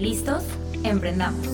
¿Listos? 0.00 0.44
Emprendamos. 0.82 1.46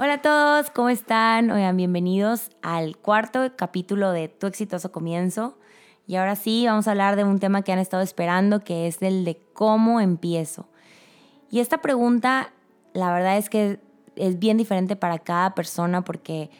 Hola 0.00 0.14
a 0.14 0.20
todos, 0.20 0.70
¿cómo 0.70 0.88
están? 0.88 1.52
Oigan, 1.52 1.76
bienvenidos 1.76 2.50
al 2.60 2.96
cuarto 2.96 3.52
capítulo 3.54 4.10
de 4.10 4.26
Tu 4.26 4.48
exitoso 4.48 4.90
comienzo. 4.90 5.56
Y 6.08 6.16
ahora 6.16 6.34
sí, 6.34 6.66
vamos 6.66 6.88
a 6.88 6.90
hablar 6.90 7.14
de 7.14 7.22
un 7.22 7.38
tema 7.38 7.62
que 7.62 7.70
han 7.70 7.78
estado 7.78 8.02
esperando, 8.02 8.64
que 8.64 8.88
es 8.88 9.00
el 9.00 9.24
de 9.24 9.38
cómo 9.52 10.00
empiezo. 10.00 10.66
Y 11.52 11.60
esta 11.60 11.78
pregunta, 11.78 12.52
la 12.92 13.12
verdad 13.12 13.36
es 13.36 13.48
que 13.48 13.78
es 14.16 14.40
bien 14.40 14.56
diferente 14.56 14.96
para 14.96 15.20
cada 15.20 15.54
persona 15.54 16.02
porque 16.02 16.50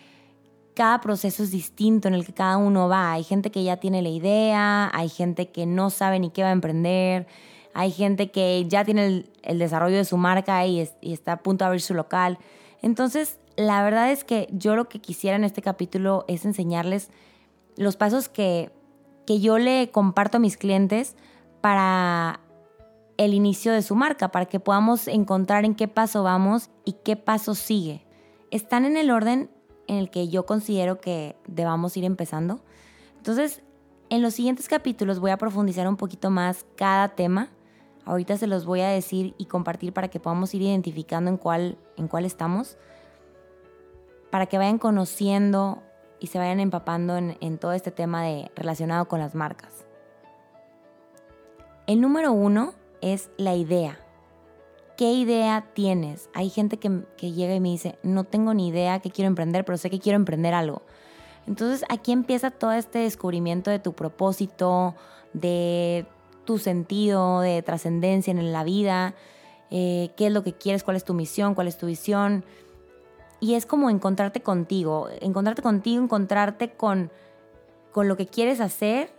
cada 0.74 1.01
proceso 1.01 1.43
es 1.43 1.51
distinto 1.51 2.07
en 2.07 2.15
el 2.15 2.24
que 2.24 2.33
cada 2.33 2.59
uno 2.59 2.88
va. 2.88 3.11
Hay 3.11 3.24
gente 3.24 3.51
que 3.51 3.65
ya 3.65 3.79
tiene 3.79 4.02
la 4.02 4.11
idea, 4.11 4.88
hay 4.95 5.09
gente 5.09 5.49
que 5.51 5.66
no 5.66 5.91
sabe 5.91 6.21
ni 6.21 6.30
qué 6.30 6.45
va 6.45 6.51
a 6.51 6.52
emprender 6.52 7.27
hay 7.74 7.91
gente 7.91 8.30
que 8.30 8.64
ya 8.69 8.84
tiene 8.84 9.27
el, 9.42 9.59
desarrollo 9.59 9.96
de 9.96 10.05
su 10.05 10.16
marca 10.16 10.65
y, 10.65 10.88
está 11.02 11.32
a 11.32 11.42
punto 11.42 11.65
de 11.65 11.66
abrir 11.66 11.82
su 11.82 11.92
local. 11.92 12.38
Entonces, 12.82 13.38
la 13.57 13.82
verdad 13.82 14.10
es 14.12 14.23
que 14.24 14.49
yo 14.52 14.76
lo 14.76 14.88
que 14.88 15.01
quisiera 15.01 15.37
en 15.37 15.45
este 15.45 15.60
capítulo 15.60 16.24
es 16.29 16.45
enseñarles 16.45 17.10
los 17.76 17.96
pasos 17.96 18.29
que, 18.29 18.71
que 19.26 19.40
yo 19.40 19.59
le 19.59 19.90
comparto 19.90 20.37
a 20.37 20.40
mis 20.40 20.57
clientes 20.57 21.16
para 21.60 22.40
el 23.16 23.34
inicio 23.34 23.73
de 23.73 23.82
su 23.82 23.96
marca, 23.96 24.29
para 24.29 24.46
que 24.46 24.60
podamos 24.60 25.09
encontrar 25.09 25.65
en 25.65 25.74
qué 25.74 25.88
paso 25.88 26.23
vamos 26.23 26.71
y 26.84 26.93
qué 27.04 27.16
paso 27.16 27.56
sigue. 27.56 28.06
Están 28.52 28.84
en 28.84 28.96
el 28.96 29.10
orden 29.10 29.51
en 29.88 29.96
el 29.96 30.10
que 30.10 30.29
yo 30.29 30.46
considero 30.46 31.01
que 31.01 31.37
debamos 31.49 31.96
ir 31.96 32.04
empezando. 32.04 32.60
Entonces, 33.16 33.62
en 34.10 34.23
los 34.23 34.34
siguientes 34.34 34.68
capítulos 34.68 35.18
voy 35.18 35.32
a 35.32 35.38
profundizar 35.38 35.88
un 35.88 35.96
poquito 35.96 36.30
más 36.30 36.65
cada 36.77 37.09
tema 37.16 37.49
Ahorita 38.05 38.37
se 38.37 38.47
los 38.47 38.66
voy 38.66 38.80
a 38.80 38.88
decir 38.88 39.35
y 39.38 39.47
compartir 39.47 39.93
para 39.93 40.09
que 40.09 40.21
podamos 40.21 40.55
ir 40.55 40.63
identificando 40.63 41.30
en 41.30 41.37
cuál, 41.37 41.79
en 41.97 42.09
cuál 42.09 42.24
estamos, 42.24 42.77
para 44.30 44.46
que 44.46 44.59
vayan 44.59 44.79
conociendo 44.79 45.83
y 46.21 46.27
se 46.27 46.38
vayan 46.38 46.61
empapando 46.61 47.16
en, 47.16 47.59
todo 47.59 47.73
este 47.73 47.91
tema 47.91 48.23
de, 48.23 48.51
relacionado 48.57 49.07
con 49.07 49.21
las 49.21 49.35
marcas. 49.35 49.85
El 51.87 52.01
número 52.01 52.33
uno 52.33 52.74
es 53.01 53.30
la 53.37 53.55
idea. 53.55 53.99
¿Qué 54.96 55.13
idea 55.13 55.66
tienes? 55.74 56.30
Hay 56.35 56.51
gente 56.51 56.79
que, 56.79 57.02
que 57.16 57.33
llega 57.33 57.55
y 57.55 57.61
me 57.61 57.71
dice, 57.71 57.99
no 58.02 58.24
tengo 58.24 58.55
ni 58.55 58.68
idea 58.68 59.01
que 59.01 59.11
quiero 59.11 59.29
emprender, 59.29 59.65
pero 59.65 59.77
sé 59.77 59.91
que 59.91 59.99
quiero 59.99 60.16
emprender 60.16 60.55
algo. 60.55 60.83
Entonces 61.46 61.85
aquí 61.89 62.13
empieza 62.13 62.51
todo 62.51 62.73
este 62.73 63.01
descubrimiento 63.01 63.71
de 63.71 63.79
tu 63.79 63.93
propósito, 63.93 64.94
de 65.33 66.06
tu 66.44 66.59
sentido 66.59 67.41
de 67.41 67.62
trascendencia 67.62 68.31
en 68.31 68.53
la 68.53 68.64
vida, 68.64 69.14
eh, 69.70 70.10
qué 70.16 70.26
es 70.28 70.32
lo 70.32 70.42
que 70.42 70.53
quieres, 70.53 70.84
cuál 70.84 70.97
es 70.97 71.04
tu 71.04 71.14
misión, 71.14 71.54
cuál 71.54 71.69
es 71.69 71.78
tu 71.78 71.87
visión. 71.87 72.44
Y 73.41 73.54
es 73.54 73.66
como 73.66 73.91
encontrarte 73.91 74.41
contigo, 74.41 75.09
encontrarte 75.20 75.62
contigo, 75.62 76.03
encontrarte 76.03 76.70
con, 76.70 77.10
con 77.93 78.09
lo 78.09 78.16
que 78.16 78.27
quieres 78.27 78.60
hacer 78.60 79.12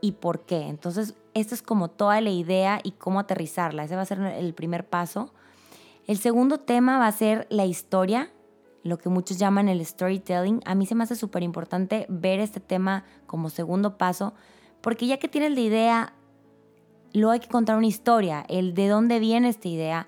y 0.00 0.12
por 0.12 0.40
qué. 0.46 0.68
Entonces, 0.68 1.14
esto 1.34 1.54
es 1.54 1.62
como 1.62 1.88
toda 1.88 2.20
la 2.20 2.30
idea 2.30 2.80
y 2.82 2.92
cómo 2.92 3.20
aterrizarla. 3.20 3.84
Ese 3.84 3.96
va 3.96 4.02
a 4.02 4.06
ser 4.06 4.20
el 4.20 4.54
primer 4.54 4.86
paso. 4.86 5.32
El 6.06 6.18
segundo 6.18 6.60
tema 6.60 6.98
va 6.98 7.06
a 7.06 7.12
ser 7.12 7.46
la 7.50 7.64
historia, 7.64 8.30
lo 8.82 8.98
que 8.98 9.08
muchos 9.08 9.38
llaman 9.38 9.68
el 9.68 9.84
storytelling. 9.84 10.60
A 10.66 10.74
mí 10.74 10.86
se 10.86 10.94
me 10.94 11.04
hace 11.04 11.16
súper 11.16 11.42
importante 11.42 12.06
ver 12.08 12.40
este 12.40 12.60
tema 12.60 13.04
como 13.26 13.48
segundo 13.50 13.96
paso, 13.96 14.34
porque 14.82 15.06
ya 15.06 15.18
que 15.18 15.28
tienes 15.28 15.52
la 15.52 15.60
idea 15.60 16.12
luego 17.20 17.32
hay 17.32 17.40
que 17.40 17.48
contar 17.48 17.76
una 17.76 17.86
historia, 17.86 18.44
el 18.48 18.74
de 18.74 18.88
dónde 18.88 19.20
viene 19.20 19.48
esta 19.48 19.68
idea, 19.68 20.06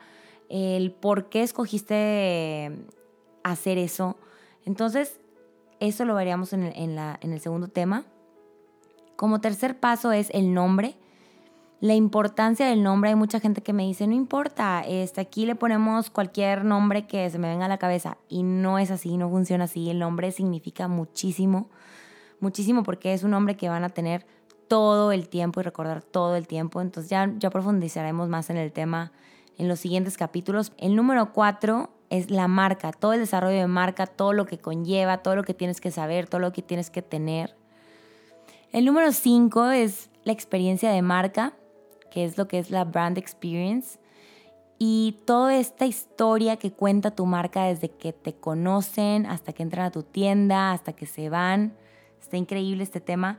el 0.48 0.92
por 0.92 1.28
qué 1.28 1.42
escogiste 1.42 2.72
hacer 3.42 3.78
eso. 3.78 4.16
Entonces, 4.64 5.20
eso 5.80 6.04
lo 6.04 6.14
veríamos 6.14 6.52
en 6.52 6.62
el, 6.64 7.40
segundo 7.40 7.68
tema. 7.68 8.04
Como 9.14 9.40
tercer 9.40 9.78
paso 9.78 10.12
es 10.12 10.30
el 10.30 10.52
nombre. 10.52 10.96
La 11.80 11.94
importancia 11.94 12.66
del 12.66 12.82
nombre, 12.82 13.10
hay 13.10 13.16
mucha 13.16 13.38
gente 13.38 13.62
que 13.62 13.72
me 13.72 13.84
dice, 13.84 14.06
no 14.06 14.14
importa, 14.14 14.82
este, 14.86 15.20
aquí 15.20 15.44
le 15.44 15.54
ponemos 15.54 16.08
cualquier 16.10 16.64
nombre 16.64 17.06
que 17.06 17.28
se 17.28 17.38
me 17.38 17.48
venga 17.48 17.66
a 17.66 17.68
la 17.68 17.78
cabeza. 17.78 18.16
Y 18.28 18.42
no 18.42 18.78
es 18.78 18.90
así, 18.90 19.16
no 19.16 19.28
funciona 19.28 19.64
así. 19.64 19.90
El 19.90 19.98
nombre 19.98 20.32
significa 20.32 20.88
muchísimo, 20.88 21.68
muchísimo 22.40 22.82
porque 22.82 23.12
es 23.12 23.22
un 23.22 23.30
nombre 23.30 23.56
que 23.56 23.68
van 23.68 23.84
a 23.84 23.90
tener 23.90 24.26
todo 24.68 25.12
el 25.12 25.28
tiempo 25.28 25.60
y 25.60 25.62
recordar 25.62 26.02
todo 26.02 26.36
el 26.36 26.46
tiempo. 26.46 26.80
Entonces 26.80 27.10
ya, 27.10 27.32
ya 27.38 27.50
profundizaremos 27.50 28.28
más 28.28 28.50
en 28.50 28.56
el 28.56 28.72
tema 28.72 29.12
en 29.58 29.68
los 29.68 29.80
siguientes 29.80 30.16
capítulos. 30.16 30.72
El 30.78 30.96
número 30.96 31.32
cuatro 31.32 31.90
es 32.10 32.30
la 32.30 32.48
marca, 32.48 32.92
todo 32.92 33.14
el 33.14 33.20
desarrollo 33.20 33.58
de 33.58 33.66
marca, 33.66 34.06
todo 34.06 34.32
lo 34.32 34.46
que 34.46 34.58
conlleva, 34.58 35.18
todo 35.18 35.36
lo 35.36 35.42
que 35.42 35.54
tienes 35.54 35.80
que 35.80 35.90
saber, 35.90 36.28
todo 36.28 36.40
lo 36.40 36.52
que 36.52 36.62
tienes 36.62 36.90
que 36.90 37.02
tener. 37.02 37.56
El 38.72 38.84
número 38.84 39.12
cinco 39.12 39.70
es 39.70 40.10
la 40.24 40.32
experiencia 40.32 40.90
de 40.90 41.02
marca, 41.02 41.54
que 42.10 42.24
es 42.24 42.36
lo 42.36 42.48
que 42.48 42.58
es 42.58 42.70
la 42.70 42.84
brand 42.84 43.18
experience. 43.18 43.98
Y 44.78 45.20
toda 45.24 45.56
esta 45.56 45.86
historia 45.86 46.56
que 46.56 46.70
cuenta 46.72 47.10
tu 47.10 47.24
marca 47.24 47.64
desde 47.64 47.88
que 47.88 48.12
te 48.12 48.34
conocen 48.34 49.24
hasta 49.24 49.52
que 49.52 49.62
entran 49.62 49.86
a 49.86 49.90
tu 49.90 50.02
tienda, 50.02 50.72
hasta 50.72 50.92
que 50.92 51.06
se 51.06 51.30
van. 51.30 51.74
Está 52.20 52.36
increíble 52.36 52.82
este 52.82 53.00
tema. 53.00 53.38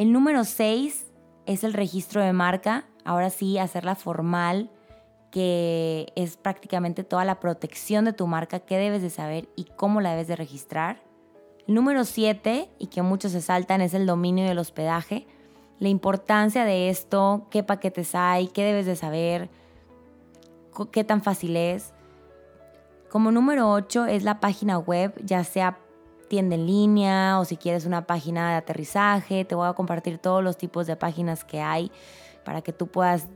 El 0.00 0.12
número 0.12 0.44
6 0.44 1.12
es 1.44 1.62
el 1.62 1.74
registro 1.74 2.22
de 2.22 2.32
marca. 2.32 2.86
Ahora 3.04 3.28
sí, 3.28 3.58
hacerla 3.58 3.94
formal, 3.94 4.70
que 5.30 6.10
es 6.16 6.38
prácticamente 6.38 7.04
toda 7.04 7.26
la 7.26 7.38
protección 7.38 8.06
de 8.06 8.14
tu 8.14 8.26
marca, 8.26 8.60
qué 8.60 8.78
debes 8.78 9.02
de 9.02 9.10
saber 9.10 9.50
y 9.56 9.64
cómo 9.64 10.00
la 10.00 10.12
debes 10.12 10.26
de 10.26 10.36
registrar. 10.36 11.02
El 11.68 11.74
número 11.74 12.06
7, 12.06 12.70
y 12.78 12.86
que 12.86 13.02
muchos 13.02 13.32
se 13.32 13.42
saltan, 13.42 13.82
es 13.82 13.92
el 13.92 14.06
dominio 14.06 14.46
del 14.46 14.58
hospedaje. 14.58 15.26
La 15.78 15.90
importancia 15.90 16.64
de 16.64 16.88
esto, 16.88 17.46
qué 17.50 17.62
paquetes 17.62 18.14
hay, 18.14 18.48
qué 18.48 18.64
debes 18.64 18.86
de 18.86 18.96
saber, 18.96 19.50
qué 20.92 21.04
tan 21.04 21.22
fácil 21.22 21.58
es. 21.58 21.92
Como 23.10 23.32
número 23.32 23.70
8 23.70 24.06
es 24.06 24.22
la 24.22 24.40
página 24.40 24.78
web, 24.78 25.12
ya 25.22 25.44
sea 25.44 25.78
tienda 26.30 26.54
en 26.54 26.64
línea 26.64 27.40
o 27.40 27.44
si 27.44 27.56
quieres 27.56 27.84
una 27.84 28.06
página 28.06 28.52
de 28.52 28.56
aterrizaje. 28.56 29.44
Te 29.44 29.56
voy 29.56 29.68
a 29.68 29.74
compartir 29.74 30.18
todos 30.18 30.42
los 30.42 30.56
tipos 30.56 30.86
de 30.86 30.96
páginas 30.96 31.44
que 31.44 31.60
hay 31.60 31.90
para 32.44 32.62
que 32.62 32.72
tú 32.72 32.86
puedas 32.86 33.26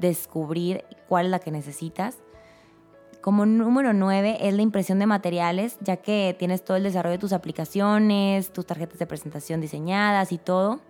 descubrir 0.00 0.84
cuál 1.08 1.26
es 1.26 1.30
la 1.32 1.40
que 1.40 1.50
necesitas. 1.50 2.18
Como 3.20 3.44
número 3.44 3.92
9 3.92 4.38
es 4.40 4.54
la 4.54 4.62
impresión 4.62 5.00
de 5.00 5.06
materiales, 5.06 5.78
ya 5.80 5.96
que 5.96 6.36
tienes 6.38 6.64
todo 6.64 6.76
el 6.76 6.84
desarrollo 6.84 7.14
de 7.14 7.18
tus 7.18 7.32
aplicaciones, 7.32 8.52
tus 8.52 8.66
tarjetas 8.66 8.98
de 8.98 9.06
presentación 9.06 9.60
diseñadas 9.60 10.30
y 10.30 10.38
todo. 10.38 10.80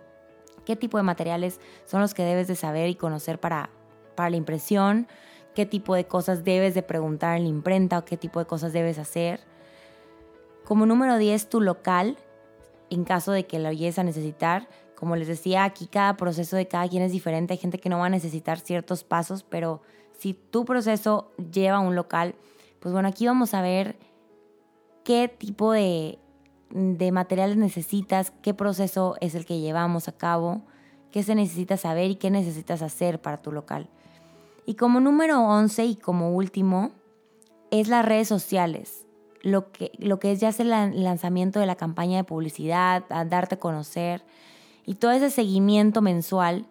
¿Qué 0.65 0.75
tipo 0.75 0.97
de 0.97 1.03
materiales 1.03 1.59
son 1.85 1.99
los 1.99 2.13
que 2.13 2.23
debes 2.23 2.47
de 2.47 2.55
saber 2.55 2.89
y 2.89 2.95
conocer 2.95 3.39
para, 3.39 3.71
para 4.15 4.29
la 4.29 4.37
impresión? 4.37 5.07
¿Qué 5.55 5.65
tipo 5.65 5.95
de 5.95 6.05
cosas 6.05 6.43
debes 6.43 6.75
de 6.75 6.83
preguntar 6.83 7.37
en 7.37 7.43
la 7.43 7.49
imprenta 7.49 7.97
o 7.97 8.05
qué 8.05 8.17
tipo 8.17 8.39
de 8.39 8.45
cosas 8.45 8.71
debes 8.71 8.99
hacer? 8.99 9.39
Como 10.65 10.87
número 10.87 11.19
10, 11.19 11.47
tu 11.49 11.61
local, 11.61 12.17
en 12.89 13.03
caso 13.03 13.31
de 13.31 13.45
que 13.45 13.59
lo 13.59 13.71
llegues 13.71 13.99
a 13.99 14.03
necesitar. 14.03 14.67
Como 14.95 15.15
les 15.15 15.27
decía, 15.27 15.63
aquí 15.63 15.85
cada 15.85 16.17
proceso 16.17 16.55
de 16.55 16.67
cada 16.67 16.89
quien 16.89 17.03
es 17.03 17.11
diferente. 17.11 17.53
Hay 17.53 17.59
gente 17.59 17.77
que 17.77 17.87
no 17.87 17.99
va 17.99 18.07
a 18.07 18.09
necesitar 18.09 18.59
ciertos 18.59 19.03
pasos, 19.03 19.43
pero 19.43 19.83
si 20.17 20.33
tu 20.33 20.65
proceso 20.65 21.31
lleva 21.51 21.79
un 21.79 21.95
local, 21.95 22.33
pues 22.79 22.93
bueno, 22.93 23.07
aquí 23.07 23.27
vamos 23.27 23.53
a 23.53 23.61
ver 23.61 23.95
qué 25.03 25.27
tipo 25.27 25.71
de, 25.71 26.17
de 26.71 27.11
materiales 27.11 27.57
necesitas, 27.57 28.33
qué 28.41 28.55
proceso 28.55 29.17
es 29.21 29.35
el 29.35 29.45
que 29.45 29.59
llevamos 29.59 30.07
a 30.07 30.17
cabo, 30.17 30.63
qué 31.11 31.21
se 31.21 31.35
necesita 31.35 31.77
saber 31.77 32.09
y 32.09 32.15
qué 32.15 32.31
necesitas 32.31 32.81
hacer 32.81 33.21
para 33.21 33.37
tu 33.37 33.51
local. 33.51 33.87
Y 34.65 34.73
como 34.75 34.99
número 34.99 35.41
11 35.41 35.85
y 35.85 35.95
como 35.95 36.31
último, 36.31 36.89
es 37.69 37.87
las 37.87 38.03
redes 38.03 38.27
sociales 38.27 39.04
lo 39.45 39.71
que, 39.71 39.91
lo 39.99 40.19
que 40.19 40.31
es 40.31 40.39
ya 40.39 40.49
el 40.49 41.03
lanzamiento 41.03 41.59
de 41.59 41.67
la 41.67 41.75
campaña 41.75 42.17
de 42.17 42.23
publicidad, 42.23 43.03
a 43.09 43.25
darte 43.25 43.55
a 43.55 43.59
conocer 43.59 44.23
y 44.87 44.95
todo 44.95 45.11
ese 45.11 45.29
seguimiento 45.29 46.01
mensual 46.01 46.65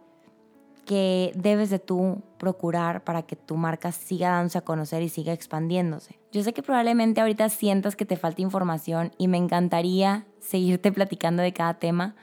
que 0.85 1.31
debes 1.37 1.71
de 1.71 1.79
tú 1.79 2.21
procurar 2.37 3.05
para 3.05 3.23
que 3.23 3.37
tu 3.37 3.57
marca 3.57 3.93
siga 3.93 4.31
dándose 4.31 4.59
a 4.59 4.65
conocer 4.65 5.03
y 5.03 5.09
siga 5.09 5.33
expandiéndose. 5.33 6.19
Yo 6.33 6.43
sé 6.43 6.53
que 6.53 6.65
probablemente 6.65 7.21
ahorita 7.21 7.49
sientas 7.49 7.95
que 7.95 8.07
te 8.07 8.17
falta 8.17 8.43
información 8.43 9.13
y 9.19 9.29
me 9.29 9.39
encantaría 9.39 10.27
seguirte 10.41 10.91
platicando 10.93 11.45
de 11.45 11.53
cada 11.53 11.75
tema, 11.75 12.17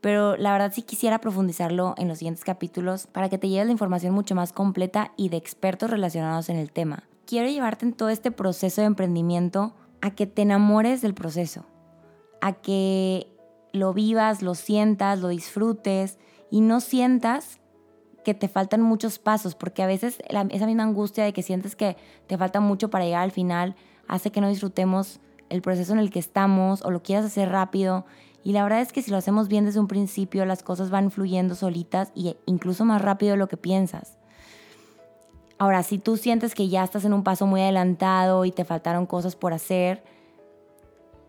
pero 0.00 0.36
la 0.36 0.50
verdad 0.50 0.72
sí 0.74 0.82
quisiera 0.82 1.20
profundizarlo 1.20 1.94
en 1.96 2.08
los 2.08 2.18
siguientes 2.18 2.42
capítulos 2.42 3.06
para 3.06 3.28
que 3.28 3.38
te 3.38 3.48
lleves 3.48 3.66
la 3.66 3.72
información 3.72 4.12
mucho 4.12 4.34
más 4.34 4.52
completa 4.52 5.12
y 5.16 5.28
de 5.28 5.36
expertos 5.36 5.90
relacionados 5.90 6.48
en 6.48 6.56
el 6.56 6.72
tema. 6.72 7.04
Quiero 7.26 7.48
llevarte 7.48 7.84
en 7.84 7.92
todo 7.92 8.08
este 8.08 8.30
proceso 8.30 8.80
de 8.80 8.86
emprendimiento 8.86 9.74
a 10.00 10.12
que 10.12 10.26
te 10.26 10.42
enamores 10.42 11.02
del 11.02 11.12
proceso, 11.12 11.66
a 12.40 12.52
que 12.52 13.26
lo 13.72 13.92
vivas, 13.92 14.42
lo 14.42 14.54
sientas, 14.54 15.20
lo 15.20 15.28
disfrutes 15.28 16.18
y 16.52 16.60
no 16.60 16.80
sientas 16.80 17.60
que 18.24 18.34
te 18.34 18.48
faltan 18.48 18.80
muchos 18.80 19.18
pasos, 19.18 19.56
porque 19.56 19.82
a 19.82 19.86
veces 19.88 20.18
esa 20.50 20.66
misma 20.66 20.84
angustia 20.84 21.24
de 21.24 21.32
que 21.32 21.42
sientes 21.42 21.74
que 21.74 21.96
te 22.28 22.38
falta 22.38 22.60
mucho 22.60 22.90
para 22.90 23.04
llegar 23.04 23.22
al 23.22 23.32
final 23.32 23.74
hace 24.06 24.30
que 24.30 24.40
no 24.40 24.48
disfrutemos 24.48 25.20
el 25.48 25.62
proceso 25.62 25.92
en 25.92 25.98
el 25.98 26.10
que 26.10 26.18
estamos 26.20 26.82
o 26.82 26.90
lo 26.90 27.02
quieras 27.02 27.24
hacer 27.26 27.50
rápido. 27.50 28.06
Y 28.44 28.52
la 28.52 28.62
verdad 28.62 28.80
es 28.80 28.92
que 28.92 29.02
si 29.02 29.10
lo 29.10 29.16
hacemos 29.16 29.48
bien 29.48 29.64
desde 29.64 29.80
un 29.80 29.88
principio, 29.88 30.44
las 30.44 30.62
cosas 30.62 30.90
van 30.90 31.10
fluyendo 31.10 31.56
solitas 31.56 32.12
e 32.14 32.36
incluso 32.46 32.84
más 32.84 33.02
rápido 33.02 33.32
de 33.32 33.38
lo 33.38 33.48
que 33.48 33.56
piensas. 33.56 34.15
Ahora, 35.58 35.82
si 35.82 35.98
tú 35.98 36.16
sientes 36.16 36.54
que 36.54 36.68
ya 36.68 36.84
estás 36.84 37.04
en 37.04 37.14
un 37.14 37.22
paso 37.22 37.46
muy 37.46 37.62
adelantado 37.62 38.44
y 38.44 38.52
te 38.52 38.64
faltaron 38.64 39.06
cosas 39.06 39.36
por 39.36 39.54
hacer, 39.54 40.02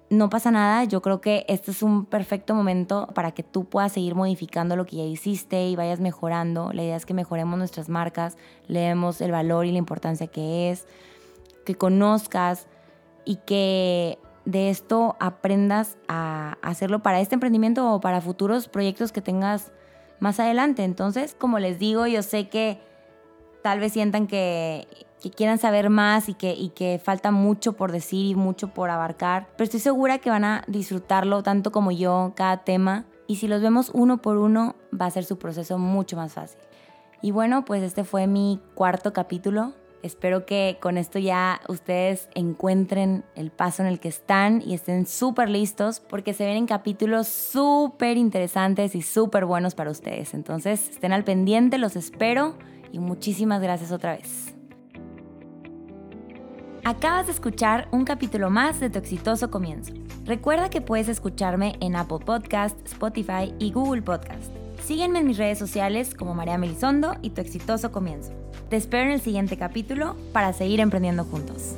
no 0.09 0.29
pasa 0.29 0.51
nada, 0.51 0.83
yo 0.85 1.01
creo 1.01 1.19
que 1.21 1.45
este 1.47 1.71
es 1.71 1.83
un 1.83 2.05
perfecto 2.05 2.53
momento 2.53 3.07
para 3.13 3.31
que 3.31 3.43
tú 3.43 3.65
puedas 3.65 3.91
seguir 3.91 4.15
modificando 4.15 4.75
lo 4.75 4.85
que 4.85 4.97
ya 4.97 5.03
hiciste 5.03 5.67
y 5.67 5.75
vayas 5.75 5.99
mejorando. 5.99 6.71
La 6.73 6.83
idea 6.83 6.95
es 6.95 7.05
que 7.05 7.13
mejoremos 7.13 7.57
nuestras 7.57 7.89
marcas, 7.89 8.37
leemos 8.67 9.21
el 9.21 9.31
valor 9.31 9.65
y 9.65 9.71
la 9.71 9.77
importancia 9.77 10.27
que 10.27 10.71
es, 10.71 10.87
que 11.65 11.75
conozcas 11.75 12.67
y 13.25 13.37
que 13.37 14.17
de 14.45 14.69
esto 14.69 15.17
aprendas 15.19 15.97
a 16.07 16.57
hacerlo 16.61 17.03
para 17.03 17.19
este 17.19 17.35
emprendimiento 17.35 17.93
o 17.93 17.99
para 17.99 18.21
futuros 18.21 18.69
proyectos 18.69 19.11
que 19.11 19.21
tengas 19.21 19.71
más 20.19 20.39
adelante. 20.39 20.85
Entonces, 20.85 21.35
como 21.37 21.59
les 21.59 21.79
digo, 21.79 22.07
yo 22.07 22.23
sé 22.23 22.47
que 22.47 22.79
tal 23.67 23.81
vez 23.81 23.91
sientan 23.91 24.27
que 24.27 24.87
que 25.21 25.31
quieran 25.31 25.57
saber 25.57 25.89
más 25.89 26.29
y 26.29 26.33
que, 26.35 26.53
y 26.53 26.71
falta 26.99 27.31
mucho 27.31 27.73
por 27.73 27.91
decir 27.91 28.25
y 28.27 28.35
mucho 28.35 28.69
por 28.69 28.89
abarcar, 28.89 29.47
pero 29.57 29.65
estoy 29.65 29.79
segura 29.79 30.19
que 30.19 30.29
van 30.29 30.43
a 30.43 30.63
disfrutarlo 30.67 31.43
tanto 31.43 31.71
como 31.71 31.91
yo, 31.91 32.33
cada 32.35 32.63
tema, 32.63 33.05
y 33.25 33.37
si 33.37 33.47
los 33.47 33.61
vemos 33.61 33.91
uno 33.93 34.21
por 34.21 34.37
uno, 34.37 34.75
va 34.99 35.07
a 35.07 35.11
ser 35.11 35.25
su 35.25 35.37
proceso 35.37 35.77
mucho 35.77 36.15
más 36.15 36.33
fácil. 36.33 36.59
Y 37.21 37.31
bueno, 37.31 37.65
pues 37.65 37.83
este 37.83 38.03
fue 38.03 38.27
mi 38.27 38.61
cuarto 38.75 39.11
capítulo. 39.11 39.73
Espero 40.03 40.45
que 40.45 40.77
con 40.79 40.97
esto 40.97 41.17
ya 41.19 41.59
ustedes 41.67 42.29
encuentren 42.35 43.25
el 43.35 43.49
paso 43.49 43.81
en 43.81 43.89
el 43.89 43.99
que 43.99 44.07
están 44.07 44.61
y 44.65 44.75
estén 44.75 45.07
súper 45.07 45.49
listos 45.49 45.99
porque 45.99 46.33
se 46.33 46.45
vienen 46.45 46.67
capítulos 46.67 47.27
súper 47.27 48.15
interesantes 48.15 48.95
y 48.95 49.01
súper 49.01 49.45
buenos 49.45 49.73
para 49.73 49.89
ustedes. 49.89 50.35
Entonces 50.35 50.87
estén 50.89 51.11
al 51.11 51.23
pendiente, 51.23 51.79
los 51.79 51.95
espero 51.95 52.55
y 52.91 52.99
muchísimas 52.99 53.61
gracias 53.61 53.91
otra 53.91 54.15
vez. 54.15 54.53
Acabas 56.83 57.25
de 57.25 57.33
escuchar 57.33 57.89
un 57.91 58.05
capítulo 58.05 58.49
más 58.49 58.79
de 58.79 58.89
Tu 58.89 58.99
exitoso 58.99 59.51
comienzo. 59.51 59.93
Recuerda 60.23 60.69
que 60.69 60.79
puedes 60.79 61.09
escucharme 61.09 61.75
en 61.81 61.97
Apple 61.97 62.19
Podcast, 62.25 62.79
Spotify 62.85 63.53
y 63.59 63.71
Google 63.71 64.01
Podcast. 64.01 64.53
Sígueme 64.83 65.19
en 65.19 65.27
mis 65.27 65.37
redes 65.37 65.59
sociales 65.59 66.15
como 66.15 66.33
María 66.33 66.57
Melisondo 66.57 67.17
y 67.21 67.31
Tu 67.31 67.41
exitoso 67.41 67.91
comienzo. 67.91 68.31
Te 68.69 68.77
espero 68.77 69.03
en 69.03 69.11
el 69.11 69.21
siguiente 69.21 69.57
capítulo 69.57 70.15
para 70.31 70.53
seguir 70.53 70.79
emprendiendo 70.79 71.25
juntos. 71.25 71.75